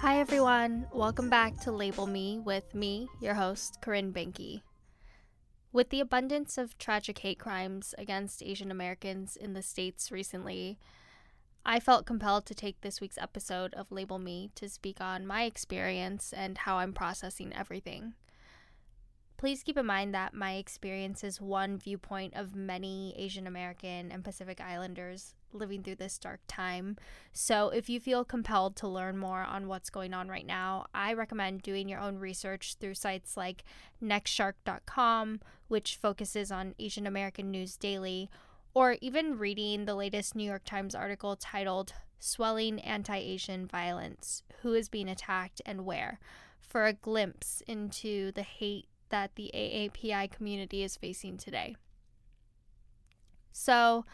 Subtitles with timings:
[0.00, 0.86] Hi, everyone.
[0.90, 4.62] Welcome back to Label Me with me, your host, Corinne Banky.
[5.70, 10.78] With the abundance of tragic hate crimes against Asian Americans in the States recently,
[11.66, 15.42] I felt compelled to take this week's episode of Label Me to speak on my
[15.42, 18.14] experience and how I'm processing everything.
[19.42, 24.22] Please keep in mind that my experience is one viewpoint of many Asian American and
[24.22, 26.96] Pacific Islanders living through this dark time.
[27.32, 31.12] So, if you feel compelled to learn more on what's going on right now, I
[31.14, 33.64] recommend doing your own research through sites like
[34.00, 38.30] nextshark.com, which focuses on Asian American news daily,
[38.74, 44.72] or even reading the latest New York Times article titled Swelling Anti Asian Violence Who
[44.74, 46.20] is Being Attacked and Where
[46.60, 51.76] for a glimpse into the hate that the AAPI community is facing today.
[53.52, 54.04] So,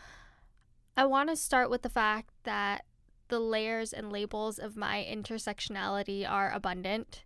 [0.96, 2.84] I want to start with the fact that
[3.28, 7.22] the layers and labels of my intersectionality are abundant.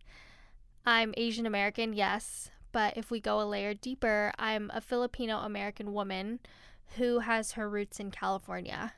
[0.85, 5.95] I'm Asian American, yes, but if we go a layer deeper, I'm a Filipino American
[5.95, 6.41] woman
[6.97, 8.93] who has her roots in California.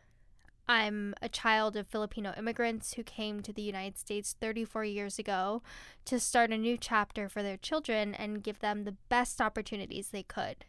[0.66, 5.62] I'm a child of Filipino immigrants who came to the United States 34 years ago
[6.06, 10.22] to start a new chapter for their children and give them the best opportunities they
[10.22, 10.64] could.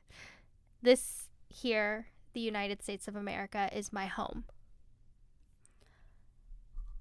[0.82, 4.44] This here, the United States of America, is my home.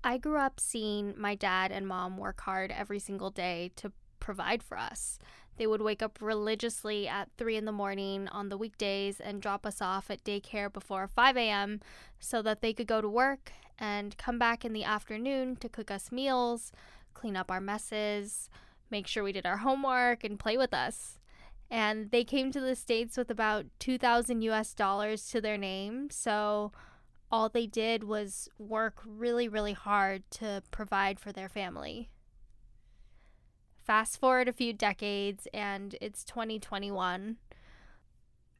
[0.05, 3.91] I grew up seeing my dad and mom work hard every single day to
[4.25, 5.19] provide for us.
[5.58, 9.66] They would wake up religiously at 3 in the morning on the weekdays and drop
[9.66, 11.81] us off at daycare before 5 a.m.
[12.19, 15.91] so that they could go to work and come back in the afternoon to cook
[15.91, 16.72] us meals,
[17.12, 18.48] clean up our messes,
[18.91, 21.19] make sure we did our homework, and play with us.
[21.70, 26.09] And they came to the States with about 2,000 US dollars to their name.
[26.11, 26.72] So
[27.31, 32.09] all they did was work really, really hard to provide for their family.
[33.84, 37.37] Fast forward a few decades, and it's 2021.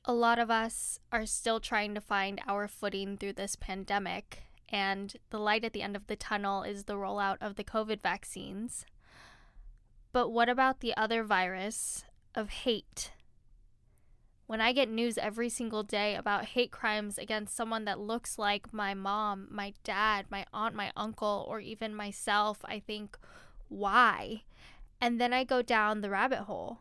[0.05, 5.17] A lot of us are still trying to find our footing through this pandemic, and
[5.31, 8.85] the light at the end of the tunnel is the rollout of the COVID vaccines.
[10.13, 13.13] But what about the other virus of hate?
[14.47, 18.75] When I get news every single day about hate crimes against someone that looks like
[18.75, 23.17] my mom, my dad, my aunt, my uncle, or even myself, I think,
[23.69, 24.43] why?
[25.01, 26.81] And then I go down the rabbit hole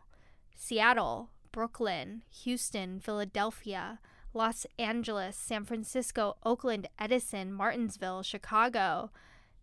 [0.56, 4.00] Seattle, Brooklyn, Houston, Philadelphia,
[4.32, 9.10] Los Angeles, San Francisco, Oakland, Edison, Martinsville, Chicago,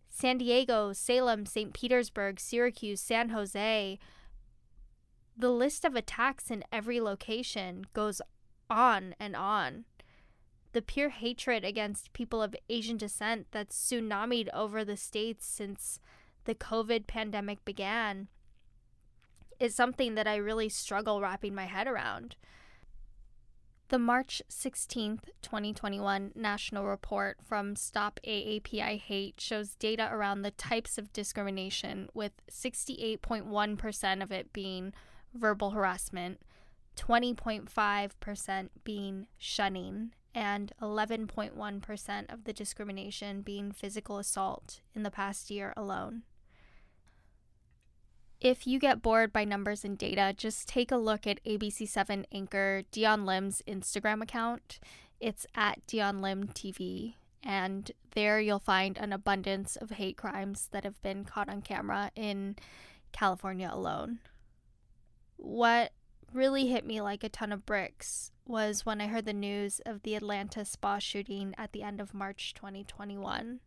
[0.09, 1.73] San Diego, Salem, St.
[1.73, 3.97] Petersburg, Syracuse, San Jose.
[5.37, 8.21] The list of attacks in every location goes
[8.69, 9.85] on and on.
[10.73, 15.99] The pure hatred against people of Asian descent that's tsunamied over the states since
[16.45, 18.27] the COVID pandemic began
[19.61, 22.35] is something that I really struggle wrapping my head around.
[23.89, 30.97] The March 16th, 2021 national report from Stop AAPI Hate shows data around the types
[30.97, 34.93] of discrimination, with 68.1% of it being
[35.35, 36.39] verbal harassment,
[36.97, 45.71] 20.5% being shunning, and 11.1% of the discrimination being physical assault in the past year
[45.77, 46.23] alone.
[48.41, 52.81] If you get bored by numbers and data, just take a look at ABC7 anchor
[52.89, 54.79] Dion Lim's Instagram account.
[55.19, 57.13] It's at Dion Lim TV,
[57.43, 62.09] and there you'll find an abundance of hate crimes that have been caught on camera
[62.15, 62.55] in
[63.11, 64.17] California alone.
[65.37, 65.91] What
[66.33, 70.01] really hit me like a ton of bricks was when I heard the news of
[70.01, 73.59] the Atlanta spa shooting at the end of March 2021.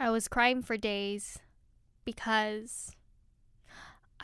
[0.00, 1.38] I was crying for days
[2.04, 2.95] because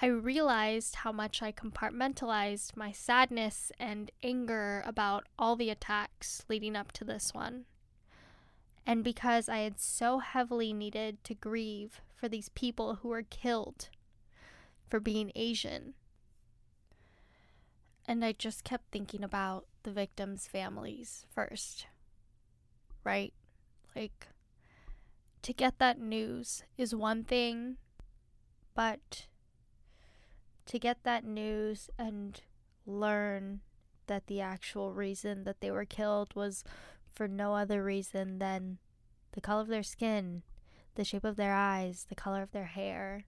[0.05, 6.75] I realized how much I compartmentalized my sadness and anger about all the attacks leading
[6.75, 7.67] up to this one.
[8.85, 13.91] And because I had so heavily needed to grieve for these people who were killed
[14.91, 15.95] for being Asian.
[18.05, 21.87] And I just kept thinking about the victims' families first.
[23.05, 23.33] Right?
[23.95, 24.27] Like,
[25.43, 27.77] to get that news is one thing,
[28.75, 29.27] but
[30.67, 32.41] to get that news and
[32.87, 33.61] learn
[34.07, 36.65] that the actual reason that they were killed was
[37.13, 38.79] for no other reason than
[39.33, 40.43] the color of their skin,
[40.95, 43.25] the shape of their eyes, the color of their hair.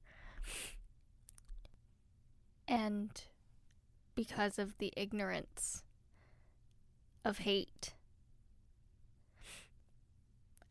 [2.67, 3.11] And
[4.15, 5.83] because of the ignorance
[7.25, 7.95] of hate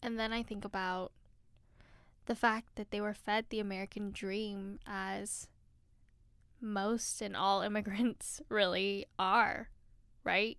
[0.04, 1.14] And then I think about
[2.26, 5.48] the fact that they were fed the American dream as
[6.64, 9.70] most and all immigrants really are,
[10.24, 10.58] right?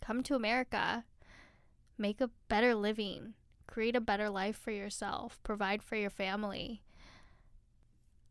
[0.00, 1.04] Come to America,
[1.96, 3.34] make a better living,
[3.66, 6.82] create a better life for yourself, provide for your family.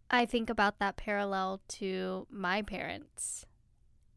[0.10, 3.46] I think about that parallel to my parents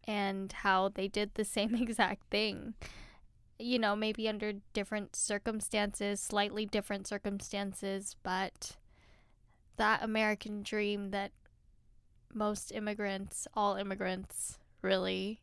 [0.06, 2.74] and how they did the same exact thing.
[3.58, 8.76] You know, maybe under different circumstances, slightly different circumstances, but
[9.76, 11.30] that American dream that
[12.34, 15.40] most immigrants, all immigrants, really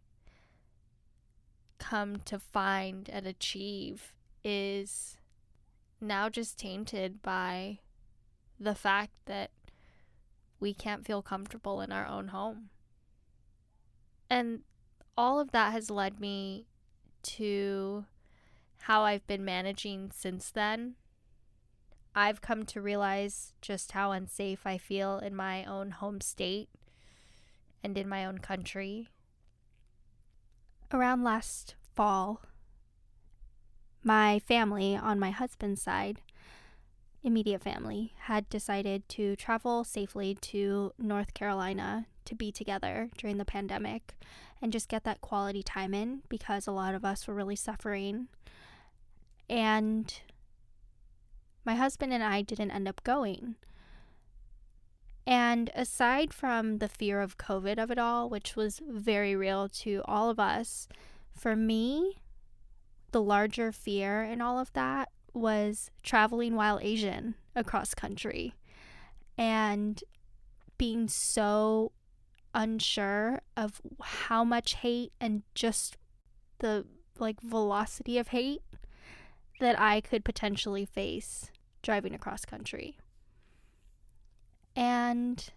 [1.79, 5.17] come to find and achieve is
[5.99, 7.79] now just tainted by
[8.59, 9.51] the fact that
[10.59, 12.69] we can't feel comfortable in our own home.
[14.29, 14.61] And
[15.17, 16.67] all of that has led me
[17.23, 18.05] to
[18.83, 20.95] how I've been managing since then.
[22.13, 26.69] I've come to realize just how unsafe I feel in my own home state
[27.83, 29.07] and in my own country.
[30.91, 32.41] Around last fall,
[34.03, 36.21] my family on my husband's side,
[37.23, 43.45] immediate family, had decided to travel safely to North Carolina to be together during the
[43.45, 44.15] pandemic
[44.61, 48.27] and just get that quality time in because a lot of us were really suffering.
[49.49, 50.13] And
[51.65, 53.55] my husband and I didn't end up going.
[55.31, 60.01] And aside from the fear of COVID of it all, which was very real to
[60.03, 60.89] all of us,
[61.33, 62.21] for me,
[63.13, 68.55] the larger fear in all of that was traveling while Asian across country
[69.37, 70.03] and
[70.77, 71.93] being so
[72.53, 75.95] unsure of how much hate and just
[76.59, 76.85] the
[77.19, 78.63] like velocity of hate
[79.61, 81.51] that I could potentially face
[81.81, 82.97] driving across country.
[84.75, 85.49] And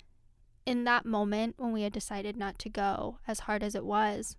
[0.66, 4.36] in that moment when we had decided not to go, as hard as it was,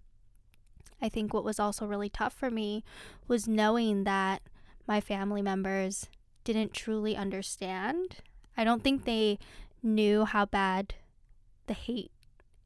[1.01, 2.83] I think what was also really tough for me
[3.27, 4.42] was knowing that
[4.88, 6.07] my family members
[6.44, 8.18] didn't truly understand.
[8.56, 9.39] I don't think they
[9.83, 10.95] knew how bad
[11.68, 12.12] the hate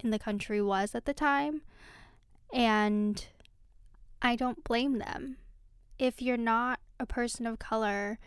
[0.03, 1.61] in the country was at the time.
[2.53, 3.25] And
[4.21, 5.37] I don't blame them.
[5.97, 8.19] If you're not a person of color,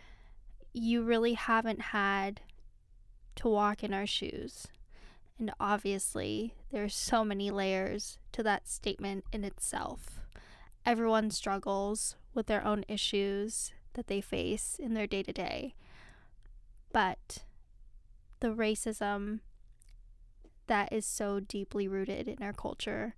[0.73, 2.41] you really haven't had
[3.37, 4.69] to walk in our shoes.
[5.39, 10.21] And obviously, there's so many layers to that statement in itself.
[10.85, 15.75] Everyone struggles with their own issues that they face in their day to day.
[16.93, 17.45] But
[18.41, 19.41] the racism
[20.67, 23.15] that is so deeply rooted in our culture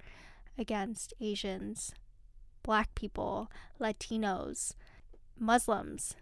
[0.58, 1.94] against Asians,
[2.62, 3.50] Black people,
[3.80, 4.74] Latinos,
[5.38, 6.14] Muslims,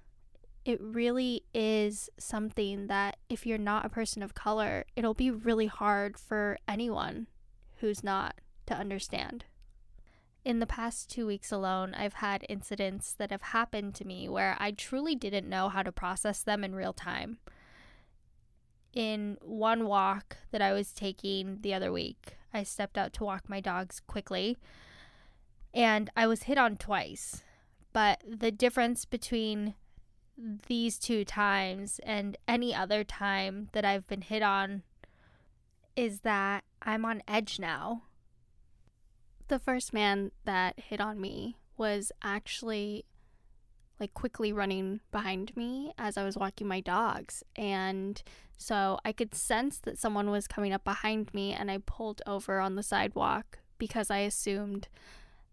[0.64, 5.66] it really is something that if you're not a person of color, it'll be really
[5.66, 7.26] hard for anyone
[7.78, 8.36] who's not
[8.66, 9.44] to understand.
[10.44, 14.56] In the past two weeks alone, I've had incidents that have happened to me where
[14.58, 17.38] I truly didn't know how to process them in real time.
[18.92, 23.48] In one walk that I was taking the other week, I stepped out to walk
[23.48, 24.58] my dogs quickly
[25.72, 27.42] and I was hit on twice.
[27.92, 29.74] But the difference between
[30.36, 34.82] these two times and any other time that I've been hit on
[35.94, 38.02] is that I'm on edge now.
[39.48, 43.04] The first man that hit on me was actually
[44.00, 47.44] like quickly running behind me as I was walking my dogs.
[47.54, 48.20] And
[48.56, 52.58] so I could sense that someone was coming up behind me, and I pulled over
[52.58, 54.88] on the sidewalk because I assumed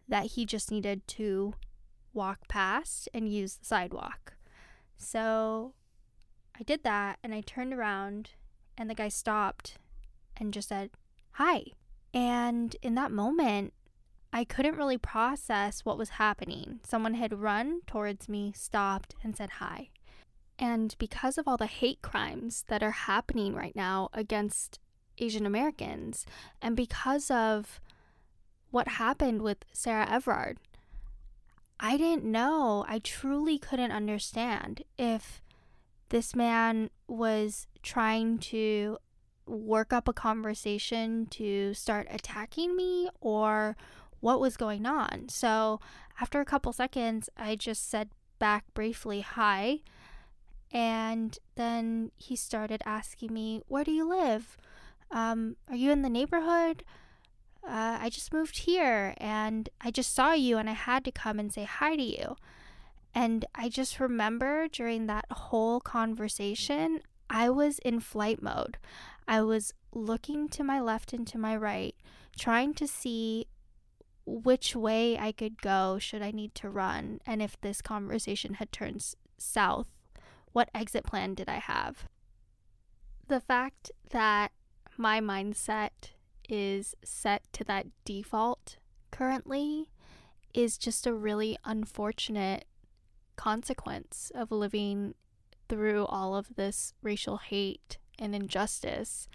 [0.08, 1.54] that he just needed to
[2.14, 4.34] walk past and use the sidewalk.
[5.00, 5.74] So
[6.60, 8.32] I did that and I turned around
[8.78, 9.78] and the guy stopped
[10.38, 10.92] and just said,
[11.34, 11.64] Hi.
[12.14, 13.74] And in that moment,
[14.32, 16.82] I couldn't really process what was happening.
[16.86, 19.90] Someone had run towards me, stopped, and said hi.
[20.60, 24.80] And because of all the hate crimes that are happening right now against
[25.18, 26.26] Asian Americans,
[26.62, 27.80] and because of
[28.70, 30.60] what happened with Sarah Everard,
[31.80, 32.86] I didn't know.
[32.88, 35.42] I truly couldn't understand if
[36.10, 38.98] this man was trying to
[39.46, 43.78] work up a conversation to start attacking me or
[44.20, 45.30] what was going on.
[45.30, 45.80] So,
[46.20, 48.10] after a couple seconds, I just said
[48.40, 49.80] back briefly, Hi.
[50.72, 54.58] And then he started asking me, Where do you live?
[55.12, 56.84] Um, are you in the neighborhood?
[57.68, 61.40] Uh, I just moved here and I just saw you and I had to come
[61.40, 62.36] and say hi to you.
[63.14, 68.78] And I just remember during that whole conversation, I was in flight mode.
[69.28, 71.96] I was looking to my left and to my right,
[72.38, 73.46] trying to see
[74.26, 78.72] which way I could go should I need to run, and if this conversation had
[78.72, 79.04] turned
[79.38, 79.88] south,
[80.52, 82.08] what exit plan did I have?
[83.28, 84.52] The fact that
[84.98, 86.12] my mindset
[86.50, 88.78] is set to that default
[89.12, 89.90] currently
[90.54, 92.66] is just a really unfortunate
[93.36, 95.14] consequence of living
[95.70, 99.30] through all of this racial hate and injustice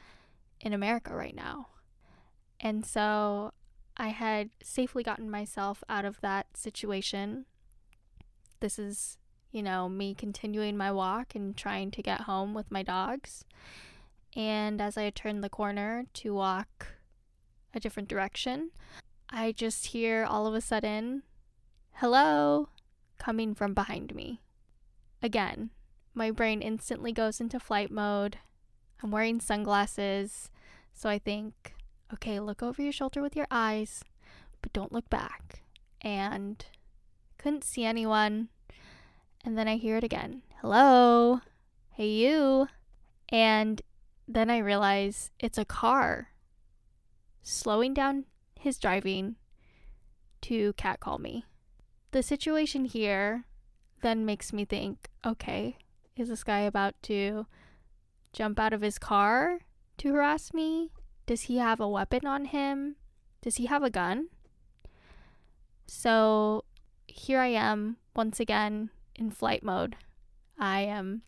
[0.60, 1.68] in America right now.
[2.60, 3.52] And so
[3.96, 7.46] I had safely gotten myself out of that situation.
[8.60, 9.18] This is,
[9.52, 13.44] you know, me continuing my walk and trying to get home with my dogs.
[14.34, 16.93] And as I turned the corner to walk
[17.74, 18.70] a different direction,
[19.30, 21.22] I just hear all of a sudden,
[21.94, 22.68] hello,
[23.18, 24.40] coming from behind me.
[25.22, 25.70] Again,
[26.14, 28.38] my brain instantly goes into flight mode.
[29.02, 30.50] I'm wearing sunglasses,
[30.92, 31.74] so I think,
[32.12, 34.04] okay, look over your shoulder with your eyes,
[34.62, 35.62] but don't look back.
[36.00, 36.64] And
[37.38, 38.48] couldn't see anyone.
[39.44, 40.42] And then I hear it again.
[40.60, 41.40] Hello?
[41.90, 42.68] Hey, you?
[43.28, 43.82] And
[44.28, 46.28] then I realize it's a car
[47.44, 48.24] slowing down
[48.58, 49.36] his driving
[50.40, 51.44] to catcall me.
[52.10, 53.44] The situation here
[54.02, 55.76] then makes me think okay,
[56.16, 57.46] is this guy about to
[58.32, 59.60] jump out of his car
[59.98, 60.90] to harass me?
[61.26, 62.96] Does he have a weapon on him?
[63.42, 64.28] Does he have a gun?
[65.86, 66.64] So
[67.06, 69.96] here I am once again in flight mode.
[70.58, 71.22] I am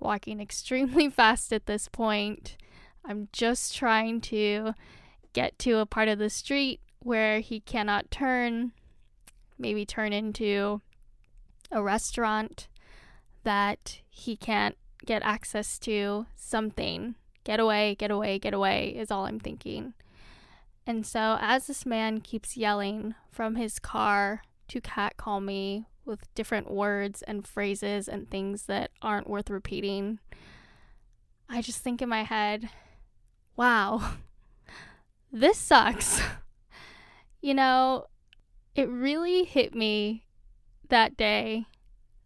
[0.00, 2.56] walking extremely fast at this point.
[3.04, 4.74] I'm just trying to
[5.32, 8.72] get to a part of the street where he cannot turn,
[9.58, 10.80] maybe turn into
[11.70, 12.68] a restaurant
[13.44, 17.16] that he can't get access to, something.
[17.44, 19.94] Get away, get away, get away is all I'm thinking.
[20.86, 26.70] And so, as this man keeps yelling from his car to catcall me with different
[26.70, 30.18] words and phrases and things that aren't worth repeating,
[31.48, 32.68] I just think in my head,
[33.56, 34.14] wow,
[35.32, 36.20] this sucks.
[37.40, 38.06] you know,
[38.74, 40.26] it really hit me
[40.88, 41.66] that day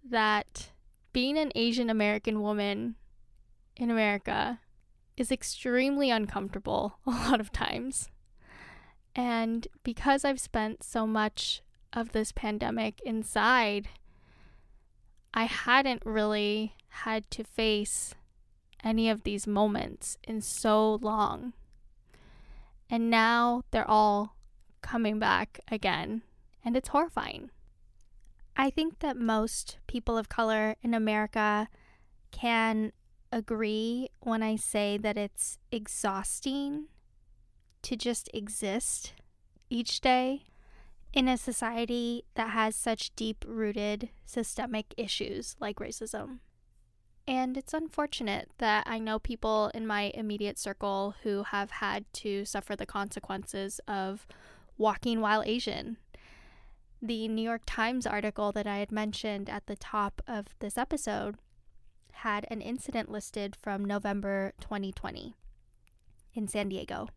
[0.09, 0.71] that
[1.13, 2.97] being an Asian American woman
[3.77, 4.61] in America
[5.17, 8.11] is extremely uncomfortable a lot of times.
[9.15, 13.89] And because I've spent so much of this pandemic inside,
[15.33, 18.15] I hadn't really had to face
[18.85, 21.55] any of these moments in so long.
[22.89, 24.37] And now they're all
[24.81, 26.23] coming back again,
[26.65, 27.51] and it's horrifying.
[28.57, 31.69] I think that most people of color in America
[32.31, 32.93] can
[33.33, 36.87] agree when I say that it's exhausting
[37.83, 39.13] to just exist
[39.69, 40.45] each day
[41.13, 46.39] in a society that has such deep rooted systemic issues like racism.
[47.29, 52.45] And it's unfortunate that I know people in my immediate circle who have had to
[52.45, 54.27] suffer the consequences of
[54.79, 55.97] walking while Asian.
[57.03, 61.37] The New York Times article that I had mentioned at the top of this episode
[62.13, 65.35] had an incident listed from November 2020
[66.35, 67.09] in San Diego.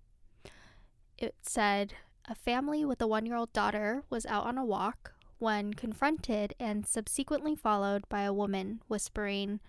[1.18, 1.94] It said
[2.28, 6.54] a family with a one year old daughter was out on a walk when confronted
[6.60, 9.60] and subsequently followed by a woman whispering,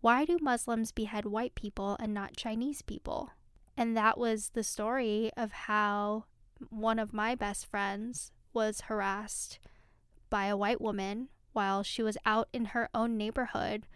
[0.00, 3.30] why do Muslims behead white people and not Chinese people?
[3.76, 6.24] And that was the story of how
[6.70, 9.58] one of my best friends was harassed
[10.30, 13.86] by a white woman while she was out in her own neighborhood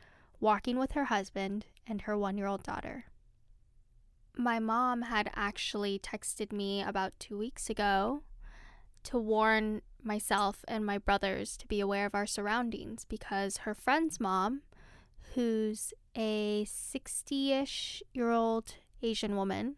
[0.41, 3.05] walking with her husband and her one year old daughter.
[4.37, 8.23] My mom had actually texted me about two weeks ago
[9.05, 14.19] to warn myself and my brothers to be aware of our surroundings because her friend's
[14.19, 14.63] mom
[15.35, 19.77] who's a 60 ish year old Asian woman,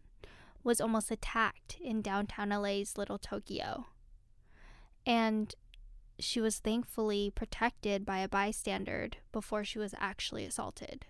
[0.63, 3.85] was almost attacked in downtown LA's Little Tokyo.
[5.05, 5.53] And
[6.19, 11.05] she was thankfully protected by a bystander before she was actually assaulted.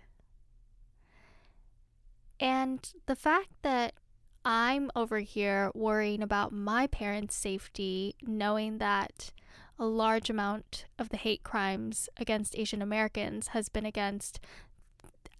[2.38, 3.94] And the fact that
[4.44, 9.32] I'm over here worrying about my parents' safety, knowing that
[9.78, 14.40] a large amount of the hate crimes against Asian Americans has been against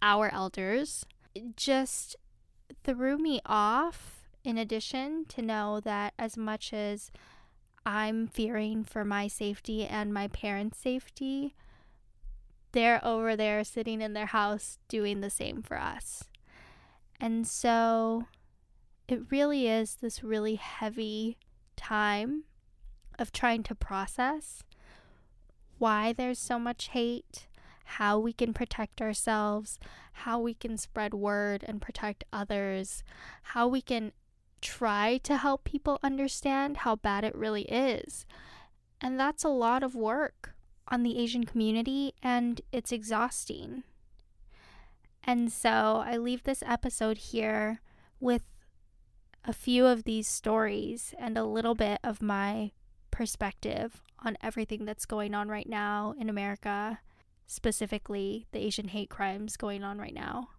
[0.01, 1.05] our elders.
[1.33, 2.15] It just
[2.83, 7.11] threw me off, in addition, to know that as much as
[7.85, 11.55] I'm fearing for my safety and my parents' safety,
[12.73, 16.25] they're over there sitting in their house doing the same for us.
[17.19, 18.25] And so
[19.07, 21.37] it really is this really heavy
[21.75, 22.43] time
[23.19, 24.63] of trying to process
[25.77, 27.47] why there's so much hate,
[27.85, 29.79] how we can protect ourselves,
[30.11, 33.03] how we can spread word and protect others,
[33.43, 34.11] how we can
[34.61, 38.25] try to help people understand how bad it really is.
[38.99, 40.55] And that's a lot of work
[40.87, 43.83] on the Asian community, and it's exhausting.
[45.23, 47.81] And so I leave this episode here
[48.19, 48.43] with
[49.45, 52.71] a few of these stories and a little bit of my
[53.11, 56.99] perspective on everything that's going on right now in America,
[57.45, 60.49] specifically the Asian hate crimes going on right now.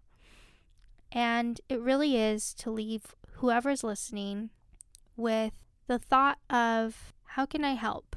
[1.11, 4.49] And it really is to leave whoever's listening
[5.15, 5.53] with
[5.87, 8.15] the thought of how can I help?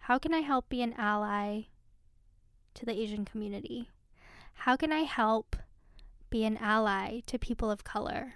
[0.00, 1.62] How can I help be an ally
[2.74, 3.90] to the Asian community?
[4.54, 5.56] How can I help
[6.30, 8.34] be an ally to people of color?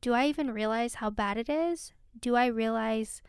[0.00, 1.92] Do I even realize how bad it is?
[2.18, 3.22] Do I realize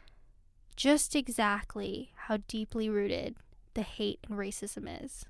[0.75, 3.35] just exactly how deeply rooted
[3.73, 5.25] the hate and racism is?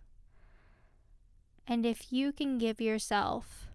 [1.68, 3.68] And if you can give yourself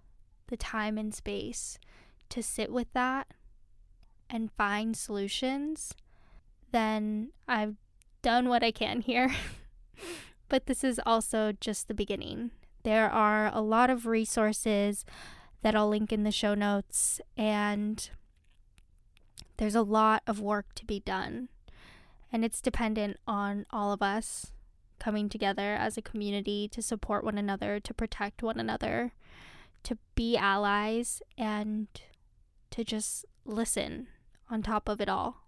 [0.47, 1.79] the time and space
[2.29, 3.29] to sit with that
[4.29, 5.93] and find solutions,
[6.73, 7.77] then I've
[8.23, 9.35] done what I can here.
[10.49, 12.51] but this is also just the beginning.
[12.83, 15.05] There are a lot of resources
[15.63, 18.09] that I'll link in the show notes, and
[19.59, 21.49] there's a lot of work to be done.
[22.33, 24.53] And it's dependent on all of us
[24.99, 29.13] coming together as a community to support one another, to protect one another,
[29.83, 31.89] to be allies, and
[32.71, 34.09] to just listen
[34.49, 35.47] on top of it all.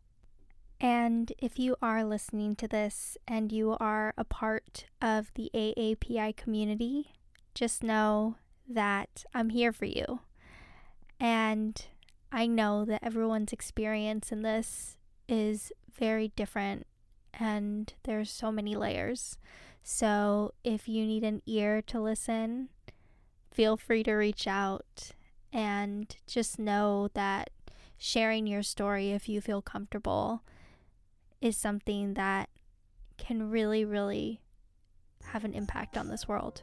[0.80, 6.34] And if you are listening to this and you are a part of the AAPI
[6.36, 7.12] community,
[7.54, 8.34] just know
[8.68, 10.20] that I'm here for you.
[11.20, 11.84] And
[12.32, 14.96] I know that everyone's experience in this
[15.32, 16.86] is very different
[17.32, 19.38] and there's so many layers.
[19.82, 22.68] So if you need an ear to listen,
[23.50, 25.12] feel free to reach out
[25.50, 27.48] and just know that
[27.96, 30.42] sharing your story if you feel comfortable
[31.40, 32.50] is something that
[33.16, 34.40] can really really
[35.24, 36.62] have an impact on this world.